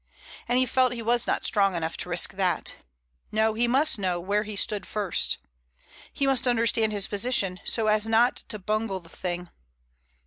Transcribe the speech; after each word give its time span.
And 0.47 0.57
he 0.57 0.65
felt 0.65 0.93
he 0.93 1.03
was 1.03 1.27
not 1.27 1.45
strong 1.45 1.75
enough 1.75 1.95
to 1.97 2.09
risk 2.09 2.33
that. 2.33 2.73
No, 3.31 3.53
he 3.53 3.67
must 3.67 3.99
know 3.99 4.19
where 4.19 4.41
he 4.41 4.55
stood 4.55 4.87
first. 4.87 5.37
He 6.11 6.25
must 6.25 6.47
understand 6.47 6.91
his 6.91 7.07
position, 7.07 7.59
so 7.65 7.85
as 7.85 8.07
not 8.07 8.37
to 8.47 8.57
bungle 8.57 8.99
the 8.99 9.09
thing. 9.09 9.49